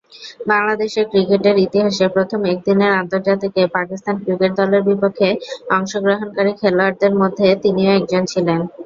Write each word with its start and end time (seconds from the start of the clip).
বাংলাদেশের 0.47 1.05
ক্রিকেটের 1.11 1.57
ইতিহাসে 1.65 2.05
প্রথম 2.15 2.41
একদিনের 2.45 2.91
আন্তর্জাতিকে 3.01 3.61
পাকিস্তান 3.75 4.15
ক্রিকেট 4.23 4.51
দলের 4.59 4.81
বিপক্ষে 4.89 5.29
অংশগ্রহণকারী 5.77 6.51
খেলোয়াড়দের 6.59 7.13
মধ্যে 7.21 7.47
তিনিও 7.63 7.91
একজন 7.99 8.23
ছিলেন। 8.31 8.59